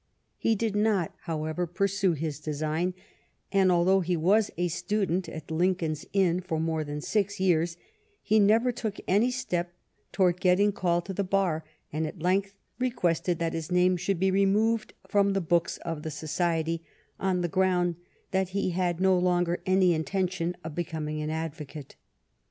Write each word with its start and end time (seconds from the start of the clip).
He 0.39 0.55
did 0.55 0.75
not, 0.75 1.13
however, 1.25 1.67
pursue 1.67 2.13
his 2.13 2.39
design, 2.39 2.95
and 3.51 3.71
although 3.71 3.99
he 3.99 4.17
was 4.17 4.49
a 4.57 4.67
stu 4.67 5.05
dent 5.05 5.29
at 5.29 5.51
Lincoln's 5.51 6.07
Inn 6.11 6.39
for 6.39 6.59
more 6.59 6.83
than 6.83 7.01
six 7.01 7.39
years, 7.39 7.77
he 8.23 8.39
never 8.39 8.71
took 8.71 8.97
any 9.07 9.29
step 9.29 9.75
towards 10.11 10.39
getting 10.39 10.71
called 10.71 11.05
to 11.05 11.13
the 11.13 11.23
bar, 11.23 11.63
and 11.93 12.07
at 12.07 12.19
length 12.19 12.55
requested 12.79 13.37
that 13.37 13.53
his 13.53 13.71
name 13.71 13.95
should 13.95 14.19
be 14.19 14.31
removed 14.31 14.95
from 15.07 15.33
the 15.33 15.39
books 15.39 15.77
of 15.85 16.01
the 16.01 16.09
society, 16.09 16.83
on 17.19 17.41
the 17.41 17.47
ground 17.47 17.95
that 18.31 18.49
he 18.57 18.71
had 18.71 18.99
no 18.99 19.15
longer 19.19 19.61
any 19.67 19.91
inten 19.95 20.27
tion 20.31 20.55
of 20.63 20.73
becoming 20.73 21.21
an 21.21 21.29
advocate. 21.29 21.95